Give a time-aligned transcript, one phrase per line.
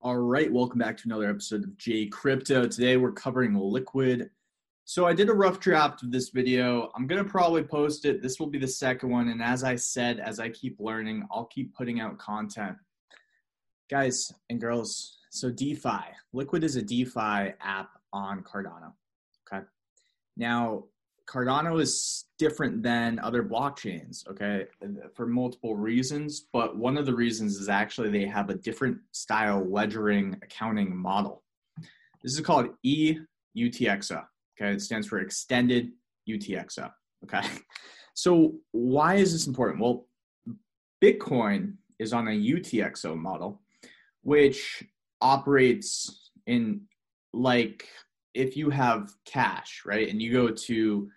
[0.00, 2.68] All right, welcome back to another episode of J Crypto.
[2.68, 4.30] Today we're covering Liqwid.
[4.84, 6.92] So I did a rough draft of this video.
[6.94, 8.22] I'm going to probably post it.
[8.22, 9.26] This will be the second one.
[9.26, 12.76] And as I said, as I keep learning, I'll keep putting out content.
[13.90, 16.04] Guys and girls, so DeFi.
[16.32, 18.92] Liqwid is a DeFi app on Cardano.
[19.52, 19.64] Okay.
[20.36, 20.84] Now,
[21.28, 24.64] Cardano is different than other blockchains, okay,
[25.14, 26.46] for multiple reasons.
[26.52, 31.42] But one of the reasons is actually they have a different style ledgering accounting model.
[32.22, 34.24] This is called EUTXO,
[34.58, 34.72] okay?
[34.72, 35.92] It stands for Extended
[36.28, 36.90] UTXO,
[37.24, 37.46] okay?
[38.14, 39.80] So why is this important?
[39.80, 40.08] Well,
[41.00, 43.62] Bitcoin is on a UTXO model,
[44.22, 44.82] which
[45.20, 46.80] operates in
[47.32, 47.86] like
[48.34, 51.08] if you have cash, right, and you go to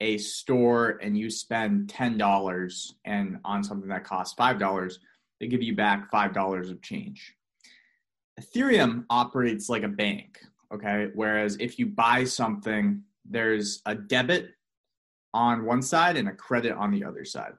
[0.00, 4.98] a store and you spend $10 and on something that costs $5,
[5.40, 7.34] they give you back $5 of change.
[8.40, 10.38] Ethereum operates like a bank,
[10.72, 11.08] okay?
[11.14, 14.50] Whereas if you buy something, there's a debit
[15.34, 17.52] on one side and a credit on the other side.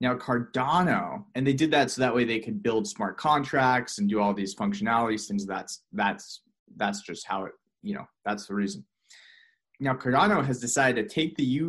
[0.00, 4.08] Now, Cardano, and they did that so that way they could build smart contracts and
[4.08, 6.40] do all these functionalities, things that's that's
[6.76, 8.84] that's just how it, you know, that's the reason.
[9.80, 11.62] Now, Cardano has decided to take the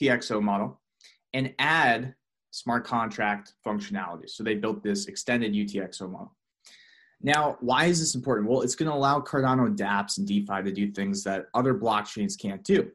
[0.00, 0.80] UTXO model
[1.32, 2.14] and add
[2.50, 4.28] smart contract functionality.
[4.28, 6.36] So they built this extended UTXO model.
[7.22, 8.48] Now, why is this important?
[8.48, 12.38] Well, it's going to allow Cardano dApps and DeFi to do things that other blockchains
[12.38, 12.90] can't do.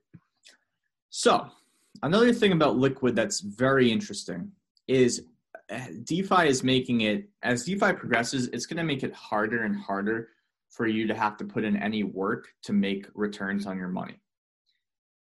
[1.10, 1.48] So,
[2.04, 4.52] another thing about Liqwid that's very interesting
[4.88, 5.24] is
[5.72, 9.76] uh, DeFi is making it, as DeFi progresses, it's going to make it harder and
[9.76, 10.30] harder
[10.70, 14.22] for you to have to put in any work to make returns on your money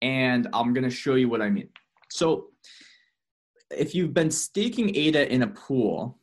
[0.02, 1.68] and I'm going to show you what I mean.
[2.10, 2.48] So,
[3.70, 6.18] if you've been staking ADA in a pool,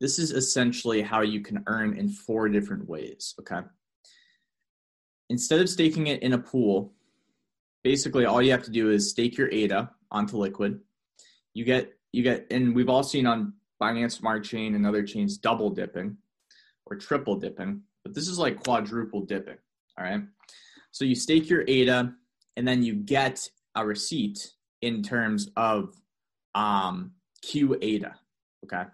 [0.00, 3.66] this is essentially how you can earn in four different ways, okay?
[5.30, 6.92] Instead of staking it in a pool,
[7.82, 10.78] basically all you have to do is stake your ADA onto Liqwid.
[11.54, 15.38] You get you get and we've all seen on Binance Smart Chain and other chains
[15.38, 16.16] double dipping
[16.86, 19.56] or triple dipping, but this is like quadruple dipping,
[19.98, 20.22] all right?
[20.90, 22.14] So you stake your ADA,
[22.56, 25.94] and then you get a receipt in terms of
[26.54, 28.14] um, Q ADA.
[28.64, 28.84] Okay.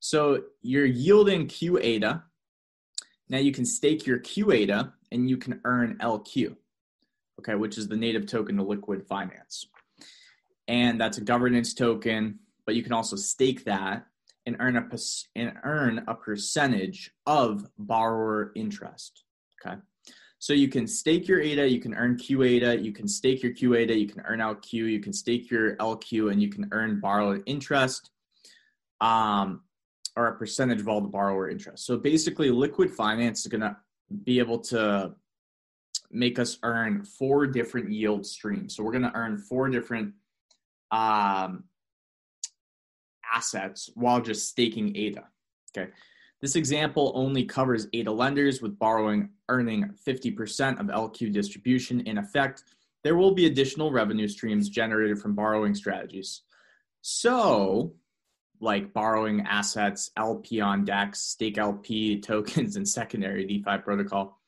[0.00, 2.24] So you're yielding Q ADA.
[3.28, 6.56] Now you can stake your Q ADA and you can earn LQ,
[7.38, 9.66] okay, which is the native token to Liqwid Finance.
[10.68, 14.06] And that's a governance token, but you can also stake that
[14.46, 14.98] and earn a
[15.36, 19.24] and earn a percentage of borrower interest.
[19.64, 19.76] Okay.
[20.42, 23.52] So you can stake your ADA, you can earn Q ADA, you can stake your
[23.52, 26.98] Q ADA, you can earn LQ, you can stake your LQ, and you can earn
[26.98, 28.10] borrowed interest,
[29.00, 29.60] um,
[30.16, 31.86] or a percentage of all the borrower interest.
[31.86, 33.76] So basically, Liqwid Finance is going to
[34.24, 35.14] be able to
[36.10, 38.74] make us earn four different yield streams.
[38.74, 40.12] So we're going to earn four different
[40.90, 41.62] um,
[43.32, 45.22] assets while just staking ADA.
[45.70, 45.92] Okay.
[46.42, 52.64] This example only covers ADA lenders with borrowing earning 50% of LQ distribution in effect.
[53.04, 56.42] There will be additional revenue streams generated from borrowing strategies.
[57.00, 57.94] So,
[58.60, 64.40] like borrowing assets, LP on DEX, stake LP tokens, and secondary DeFi protocol.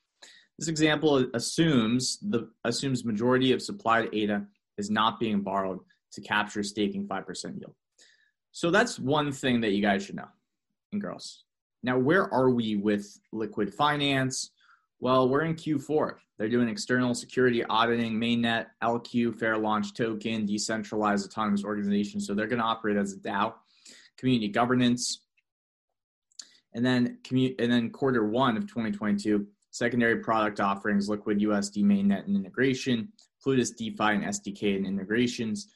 [0.59, 4.45] This example assumes the assumes majority of supplied ADA
[4.77, 5.79] is not being borrowed
[6.13, 7.75] to capture staking 5% yield.
[8.51, 10.27] So that's one thing that you guys should know,
[10.91, 11.45] and girls.
[11.83, 14.51] Now, where are we with Liqwid Finance?
[14.99, 16.15] Well, we're in Q4.
[16.37, 22.19] They're doing external security auditing, mainnet, LQ, fair launch token, decentralized autonomous organization.
[22.19, 23.53] So they're going to operate as a DAO,
[24.17, 25.21] community governance.
[26.73, 32.35] And then, and then quarter one of 2022, secondary product offerings, liquid USD mainnet and
[32.35, 33.09] integration,
[33.41, 35.67] Plutus DeFi and SDK and integrations.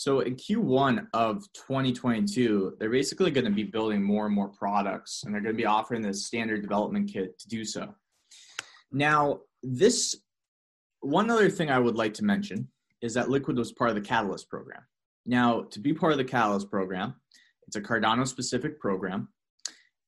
[0.00, 5.24] So in Q1 of 2022, they're basically going to be building more and more products,
[5.24, 7.94] and they're going to be offering the standard development kit to do so.
[8.90, 10.16] Now, this
[11.00, 12.66] one other thing I would like to mention
[13.02, 14.80] is that Liqwid was part of the Catalyst program.
[15.26, 17.16] Now, to be part of the Catalyst program,
[17.66, 19.28] it's a Cardano specific program,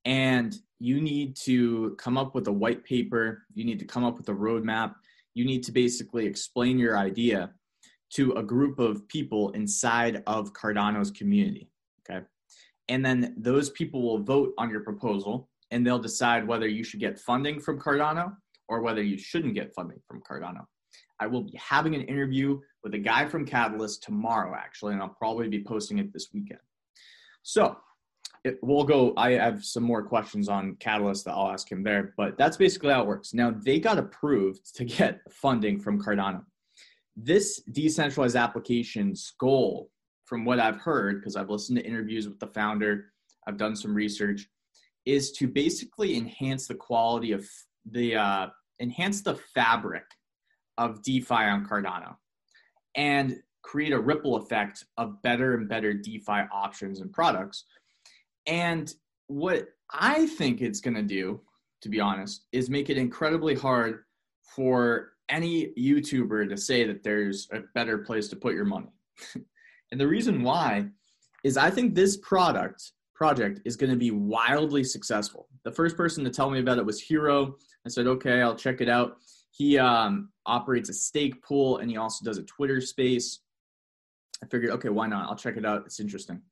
[0.07, 4.17] and you need to come up with a white paper, you need to come up
[4.17, 4.95] with a roadmap,
[5.35, 7.51] you need to basically explain your idea
[8.15, 11.69] to a group of people inside of Cardano's community.
[12.09, 12.25] Okay.
[12.89, 17.01] And then those people will vote on your proposal and they'll decide whether you should
[17.01, 18.37] get funding from Cardano
[18.69, 20.65] or whether you shouldn't get funding from Cardano.
[21.21, 25.17] I will be having an interview with a guy from Catalyst tomorrow, actually, and I'll
[25.19, 26.61] probably be posting it this weekend.
[27.43, 27.77] So,
[28.45, 29.15] it, we'll go.
[29.17, 32.93] I have some more questions on Catalyst that I'll ask him there, but that's basically
[32.93, 33.35] how it works.
[33.35, 36.45] Now they got approved to get funding from Cardano.
[37.17, 39.91] This decentralized application's goal,
[40.25, 43.13] from what I've heard, because I've listened to interviews with the founder,
[43.47, 44.49] I've done some research,
[45.05, 47.47] is to basically enhance the quality of
[47.91, 48.47] the uh,
[48.81, 50.05] enhance the fabric
[50.79, 52.17] of DeFi on Cardano,
[52.97, 57.65] and create a ripple effect of better and better DeFi options and products.
[58.47, 58.93] And
[59.27, 61.41] what I think it's going to do,
[61.83, 64.05] to be honest, is make it incredibly hard
[64.55, 68.93] for any YouTuber to say that there's a better place to put your money.
[69.91, 70.87] and the reason why
[71.43, 75.49] is I think this product project is going to be wildly successful.
[75.65, 77.57] The first person to tell me about it was Hero.
[77.87, 79.17] I said, okay, I'll check it out.
[79.51, 83.41] He um, operates a stake pool and he also does a Twitter space.
[84.43, 85.29] I figured, okay, why not?
[85.29, 85.85] I'll check it out.
[85.87, 86.43] It's interesting.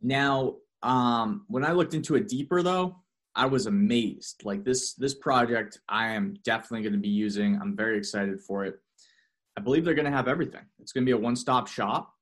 [0.00, 2.96] Now, um, when I looked into it deeper, though,
[3.36, 4.42] I was amazed.
[4.44, 7.58] Like this this project, I am definitely going to be using.
[7.60, 8.76] I'm very excited for it.
[9.56, 10.62] I believe they're going to have everything.
[10.80, 12.12] It's going to be a one stop shop.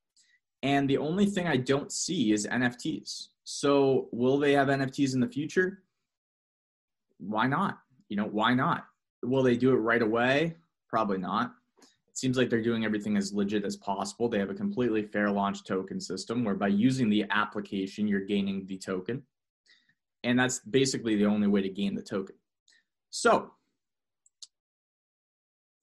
[0.63, 3.29] And the only thing I don't see is NFTs.
[3.45, 5.83] So, will they have NFTs in the future?
[7.19, 7.79] Why not?
[8.09, 8.87] You know, why not?
[9.23, 10.57] Will they do it right away?
[10.89, 11.53] Probably not
[12.13, 14.29] it seems like they're doing everything as legit as possible.
[14.29, 18.67] They have a completely fair launch token system where by using the application, you're gaining
[18.67, 19.23] the token.
[20.25, 22.37] And that's basically the only way to gain the token.
[23.11, 23.53] So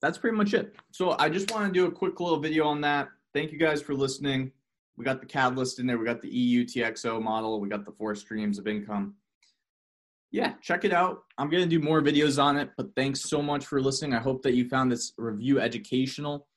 [0.02, 0.76] that's pretty much it.
[0.92, 3.10] So I just want to do a quick little video on that.
[3.34, 4.52] Thank you guys for listening.
[4.98, 5.98] We got the catalyst in there.
[5.98, 7.60] We got the EU TXO model.
[7.60, 9.16] We got the four streams of income
[10.32, 11.24] yeah, check it out.
[11.38, 14.14] I'm going to do more videos on it, but thanks so much for listening.
[14.14, 16.48] I hope that you found this review educational.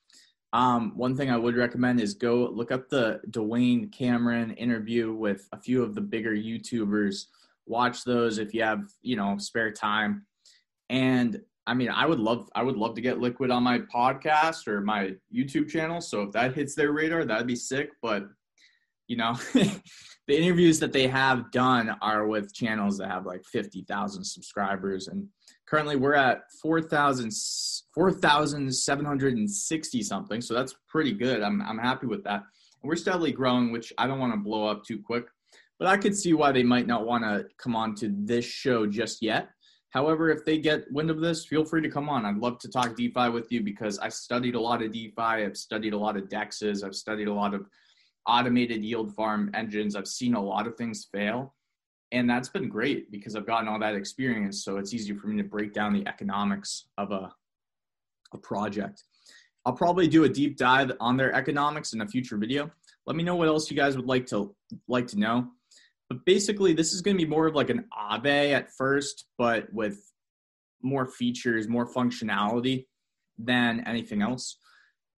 [0.52, 5.48] Um, one thing I would recommend is go look up the Dwayne Cameron interview with
[5.52, 7.26] a few of the bigger YouTubers.
[7.66, 10.26] Watch those if you have, you know, spare time.
[10.90, 14.66] And I mean, I would love I would love to get Liqwid on my podcast
[14.66, 16.00] or my YouTube channel.
[16.00, 17.90] So if that hits their radar, that'd be sick.
[18.02, 18.24] But
[19.06, 19.80] you know, the
[20.28, 25.08] interviews that they have done are with channels that have like 50,000 subscribers.
[25.08, 25.28] And
[25.66, 27.30] currently we're at 4,000,
[27.94, 30.40] 4,760 something.
[30.40, 31.42] So that's pretty good.
[31.42, 32.44] I'm, I'm happy with that.
[32.82, 35.26] And we're steadily growing, which I don't want to blow up too quick.
[35.78, 38.86] But I could see why they might not want to come on to this show
[38.86, 39.48] just yet.
[39.90, 42.24] However, if they get wind of this, feel free to come on.
[42.24, 45.12] I'd love to talk DeFi with you because I've studied a lot of DeFi.
[45.18, 46.82] I've studied a lot of DEXs.
[46.82, 47.66] I've studied a lot of
[48.26, 49.94] automated yield farm engines.
[49.94, 51.54] I've seen a lot of things fail.
[52.10, 54.64] And that's been great because I've gotten all that experience.
[54.64, 57.30] So it's easier for me to break down the economics of a,
[58.32, 59.02] a project.
[59.64, 62.70] I'll probably do a deep dive on their economics in a future video.
[63.06, 64.54] Let me know what else you guys would like to
[64.88, 65.48] like to know.
[66.12, 69.72] But basically, this is going to be more of like an Aave at first, but
[69.72, 70.12] with
[70.82, 72.84] more features, more functionality
[73.38, 74.58] than anything else,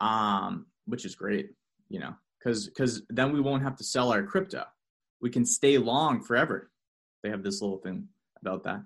[0.01, 1.49] um, which is great.
[1.89, 4.63] You know, because because then we won't have to sell our crypto.
[5.21, 6.71] We can stay long forever.
[7.25, 8.07] They have this little thing
[8.41, 8.81] about that.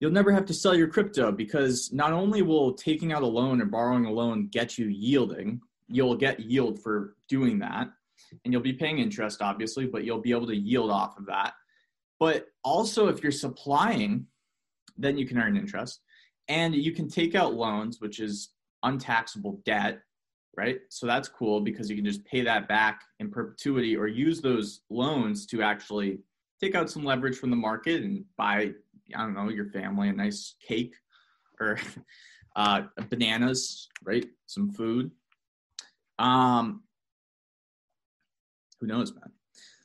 [0.00, 3.62] You'll never have to sell your crypto because not only will taking out a loan
[3.62, 7.90] or borrowing a loan get you yielding, you'll get yield for doing that.
[8.44, 11.54] And you'll be paying interest, obviously, but you'll be able to yield off of that.
[12.18, 14.26] But also, if you're supplying,
[14.96, 16.00] then you can earn interest.
[16.48, 18.50] And you can take out loans, which is
[18.82, 20.00] untaxable debt,
[20.56, 20.78] right?
[20.88, 24.80] So that's cool because you can just pay that back in perpetuity or use those
[24.90, 26.18] loans to actually
[26.60, 28.72] take out some leverage from the market and buy,
[29.14, 30.94] I don't know, your family a nice cake
[31.60, 31.78] or
[32.56, 34.26] uh, bananas, right?
[34.46, 35.10] Some food.
[36.18, 36.82] Um,
[38.80, 39.32] who knows, man?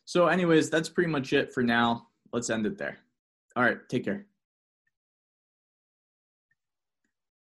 [0.05, 2.07] So, anyways, that's pretty much it for now.
[2.31, 2.97] Let's end it there.
[3.55, 4.25] All right, take care.